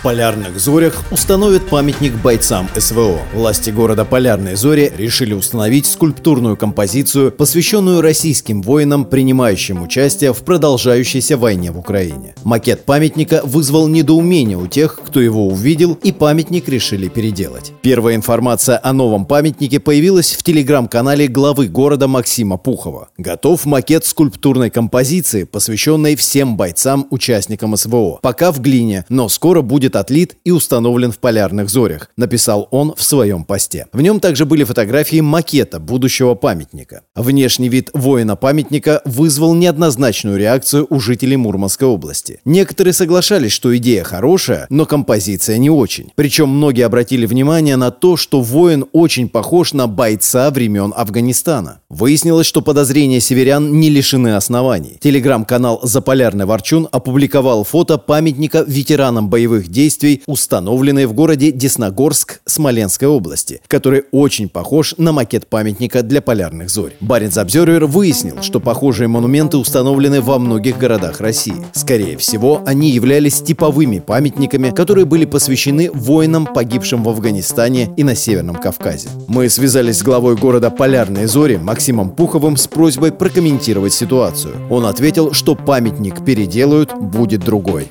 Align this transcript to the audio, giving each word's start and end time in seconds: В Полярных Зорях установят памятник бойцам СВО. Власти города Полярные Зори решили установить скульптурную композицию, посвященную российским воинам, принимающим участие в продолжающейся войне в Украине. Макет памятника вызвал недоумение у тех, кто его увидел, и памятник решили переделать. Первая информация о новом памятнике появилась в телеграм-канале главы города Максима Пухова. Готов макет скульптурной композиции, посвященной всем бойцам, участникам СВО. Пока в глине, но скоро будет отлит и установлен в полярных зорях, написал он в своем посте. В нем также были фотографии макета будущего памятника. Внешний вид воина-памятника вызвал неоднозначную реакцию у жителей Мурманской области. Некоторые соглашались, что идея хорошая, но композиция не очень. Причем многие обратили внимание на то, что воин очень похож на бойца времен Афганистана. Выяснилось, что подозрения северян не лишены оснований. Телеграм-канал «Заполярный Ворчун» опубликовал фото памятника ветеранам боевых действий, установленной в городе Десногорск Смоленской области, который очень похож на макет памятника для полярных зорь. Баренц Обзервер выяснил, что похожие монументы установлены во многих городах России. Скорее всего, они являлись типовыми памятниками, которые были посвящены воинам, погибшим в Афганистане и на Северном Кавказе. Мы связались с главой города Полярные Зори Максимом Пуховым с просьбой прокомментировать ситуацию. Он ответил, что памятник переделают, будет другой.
В 0.00 0.02
Полярных 0.02 0.58
Зорях 0.58 0.94
установят 1.10 1.68
памятник 1.68 2.14
бойцам 2.14 2.70
СВО. 2.74 3.18
Власти 3.34 3.68
города 3.68 4.06
Полярные 4.06 4.56
Зори 4.56 4.90
решили 4.96 5.34
установить 5.34 5.84
скульптурную 5.84 6.56
композицию, 6.56 7.30
посвященную 7.30 8.00
российским 8.00 8.62
воинам, 8.62 9.04
принимающим 9.04 9.82
участие 9.82 10.32
в 10.32 10.38
продолжающейся 10.38 11.36
войне 11.36 11.70
в 11.70 11.78
Украине. 11.78 12.34
Макет 12.44 12.86
памятника 12.86 13.42
вызвал 13.44 13.88
недоумение 13.88 14.56
у 14.56 14.66
тех, 14.68 14.98
кто 15.04 15.20
его 15.20 15.46
увидел, 15.48 15.98
и 16.02 16.12
памятник 16.12 16.70
решили 16.70 17.08
переделать. 17.08 17.72
Первая 17.82 18.16
информация 18.16 18.80
о 18.82 18.94
новом 18.94 19.26
памятнике 19.26 19.80
появилась 19.80 20.32
в 20.32 20.42
телеграм-канале 20.42 21.28
главы 21.28 21.68
города 21.68 22.08
Максима 22.08 22.56
Пухова. 22.56 23.10
Готов 23.18 23.66
макет 23.66 24.06
скульптурной 24.06 24.70
композиции, 24.70 25.44
посвященной 25.44 26.16
всем 26.16 26.56
бойцам, 26.56 27.06
участникам 27.10 27.76
СВО. 27.76 28.18
Пока 28.22 28.50
в 28.50 28.62
глине, 28.62 29.04
но 29.10 29.28
скоро 29.28 29.60
будет 29.60 29.89
отлит 29.96 30.36
и 30.44 30.50
установлен 30.50 31.12
в 31.12 31.18
полярных 31.18 31.68
зорях, 31.70 32.10
написал 32.16 32.68
он 32.70 32.94
в 32.96 33.02
своем 33.02 33.44
посте. 33.44 33.86
В 33.92 34.00
нем 34.00 34.20
также 34.20 34.44
были 34.44 34.64
фотографии 34.64 35.20
макета 35.20 35.80
будущего 35.80 36.34
памятника. 36.34 37.02
Внешний 37.14 37.68
вид 37.68 37.90
воина-памятника 37.92 39.02
вызвал 39.04 39.54
неоднозначную 39.54 40.38
реакцию 40.38 40.86
у 40.90 41.00
жителей 41.00 41.36
Мурманской 41.36 41.88
области. 41.88 42.40
Некоторые 42.44 42.92
соглашались, 42.92 43.52
что 43.52 43.76
идея 43.76 44.04
хорошая, 44.04 44.66
но 44.68 44.86
композиция 44.86 45.58
не 45.58 45.70
очень. 45.70 46.12
Причем 46.14 46.48
многие 46.48 46.82
обратили 46.82 47.26
внимание 47.26 47.76
на 47.76 47.90
то, 47.90 48.16
что 48.16 48.40
воин 48.40 48.84
очень 48.92 49.28
похож 49.28 49.72
на 49.72 49.86
бойца 49.86 50.50
времен 50.50 50.92
Афганистана. 50.96 51.80
Выяснилось, 51.88 52.46
что 52.46 52.62
подозрения 52.62 53.20
северян 53.20 53.80
не 53.80 53.90
лишены 53.90 54.36
оснований. 54.36 54.98
Телеграм-канал 55.00 55.80
«Заполярный 55.82 56.44
Ворчун» 56.44 56.88
опубликовал 56.92 57.64
фото 57.64 57.98
памятника 57.98 58.64
ветеранам 58.66 59.28
боевых 59.28 59.68
действий, 59.68 59.79
установленной 60.26 61.06
в 61.06 61.12
городе 61.12 61.52
Десногорск 61.52 62.40
Смоленской 62.44 63.08
области, 63.08 63.60
который 63.66 64.04
очень 64.12 64.48
похож 64.48 64.94
на 64.98 65.12
макет 65.12 65.46
памятника 65.46 66.02
для 66.02 66.20
полярных 66.20 66.70
зорь. 66.70 66.94
Баренц 67.00 67.36
Обзервер 67.38 67.86
выяснил, 67.86 68.42
что 68.42 68.60
похожие 68.60 69.08
монументы 69.08 69.56
установлены 69.56 70.20
во 70.20 70.38
многих 70.38 70.78
городах 70.78 71.20
России. 71.20 71.54
Скорее 71.72 72.16
всего, 72.16 72.62
они 72.66 72.90
являлись 72.90 73.40
типовыми 73.40 74.00
памятниками, 74.00 74.70
которые 74.70 75.04
были 75.04 75.24
посвящены 75.24 75.90
воинам, 75.92 76.46
погибшим 76.46 77.04
в 77.04 77.08
Афганистане 77.08 77.90
и 77.96 78.04
на 78.04 78.14
Северном 78.14 78.56
Кавказе. 78.56 79.08
Мы 79.28 79.48
связались 79.48 79.98
с 79.98 80.02
главой 80.02 80.36
города 80.36 80.70
Полярные 80.70 81.26
Зори 81.26 81.56
Максимом 81.56 82.10
Пуховым 82.10 82.56
с 82.56 82.66
просьбой 82.66 83.12
прокомментировать 83.12 83.92
ситуацию. 83.92 84.54
Он 84.70 84.86
ответил, 84.86 85.32
что 85.32 85.54
памятник 85.54 86.24
переделают, 86.24 86.92
будет 86.94 87.40
другой. 87.40 87.90